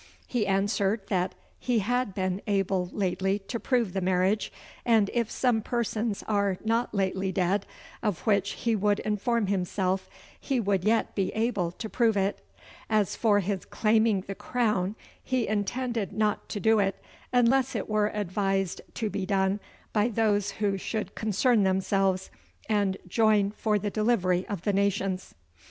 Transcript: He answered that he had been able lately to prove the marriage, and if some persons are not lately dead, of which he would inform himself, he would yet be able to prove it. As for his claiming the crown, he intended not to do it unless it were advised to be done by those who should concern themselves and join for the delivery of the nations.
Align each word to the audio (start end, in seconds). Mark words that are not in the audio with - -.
He 0.25 0.47
answered 0.47 1.05
that 1.09 1.35
he 1.59 1.77
had 1.77 2.15
been 2.15 2.41
able 2.47 2.89
lately 2.91 3.37
to 3.37 3.59
prove 3.59 3.93
the 3.93 4.01
marriage, 4.01 4.51
and 4.83 5.11
if 5.13 5.29
some 5.29 5.61
persons 5.61 6.23
are 6.27 6.57
not 6.65 6.91
lately 6.95 7.31
dead, 7.31 7.67
of 8.01 8.21
which 8.21 8.53
he 8.53 8.75
would 8.75 8.97
inform 9.01 9.45
himself, 9.45 10.09
he 10.39 10.59
would 10.59 10.83
yet 10.85 11.13
be 11.13 11.29
able 11.33 11.69
to 11.73 11.87
prove 11.87 12.17
it. 12.17 12.43
As 12.89 13.15
for 13.15 13.41
his 13.41 13.63
claiming 13.63 14.21
the 14.21 14.33
crown, 14.33 14.95
he 15.23 15.47
intended 15.47 16.13
not 16.13 16.49
to 16.49 16.59
do 16.59 16.79
it 16.79 16.95
unless 17.31 17.75
it 17.75 17.87
were 17.87 18.07
advised 18.07 18.81
to 18.95 19.07
be 19.07 19.27
done 19.27 19.59
by 19.93 20.07
those 20.07 20.49
who 20.53 20.77
should 20.79 21.13
concern 21.13 21.61
themselves 21.61 22.31
and 22.67 22.97
join 23.07 23.51
for 23.51 23.77
the 23.77 23.91
delivery 23.91 24.47
of 24.49 24.63
the 24.63 24.73
nations. 24.73 25.35